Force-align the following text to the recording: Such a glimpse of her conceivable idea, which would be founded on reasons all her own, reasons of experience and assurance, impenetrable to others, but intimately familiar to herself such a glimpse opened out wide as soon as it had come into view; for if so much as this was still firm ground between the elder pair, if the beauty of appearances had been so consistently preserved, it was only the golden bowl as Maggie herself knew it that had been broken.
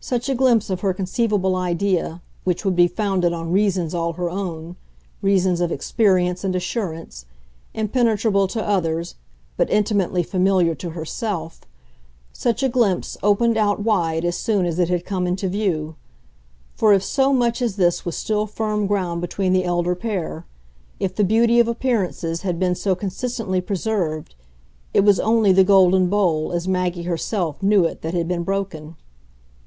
Such 0.00 0.30
a 0.30 0.34
glimpse 0.34 0.70
of 0.70 0.80
her 0.80 0.94
conceivable 0.94 1.54
idea, 1.54 2.22
which 2.44 2.64
would 2.64 2.76
be 2.76 2.88
founded 2.88 3.34
on 3.34 3.50
reasons 3.52 3.92
all 3.92 4.14
her 4.14 4.30
own, 4.30 4.76
reasons 5.20 5.60
of 5.60 5.70
experience 5.70 6.42
and 6.44 6.56
assurance, 6.56 7.26
impenetrable 7.74 8.46
to 8.48 8.66
others, 8.66 9.16
but 9.58 9.68
intimately 9.68 10.22
familiar 10.22 10.74
to 10.76 10.90
herself 10.90 11.60
such 12.32 12.62
a 12.62 12.68
glimpse 12.70 13.18
opened 13.22 13.58
out 13.58 13.80
wide 13.82 14.24
as 14.24 14.36
soon 14.38 14.64
as 14.64 14.78
it 14.78 14.88
had 14.88 15.04
come 15.04 15.26
into 15.26 15.48
view; 15.48 15.96
for 16.74 16.94
if 16.94 17.04
so 17.04 17.34
much 17.34 17.60
as 17.60 17.76
this 17.76 18.06
was 18.06 18.16
still 18.16 18.46
firm 18.46 18.86
ground 18.86 19.20
between 19.20 19.52
the 19.52 19.64
elder 19.64 19.94
pair, 19.96 20.46
if 20.98 21.14
the 21.14 21.24
beauty 21.24 21.60
of 21.60 21.68
appearances 21.68 22.40
had 22.40 22.58
been 22.58 22.76
so 22.76 22.94
consistently 22.94 23.60
preserved, 23.60 24.34
it 24.94 25.00
was 25.00 25.20
only 25.20 25.52
the 25.52 25.64
golden 25.64 26.06
bowl 26.08 26.52
as 26.52 26.66
Maggie 26.66 27.02
herself 27.02 27.62
knew 27.62 27.84
it 27.84 28.00
that 28.00 28.14
had 28.14 28.28
been 28.28 28.44
broken. 28.44 28.96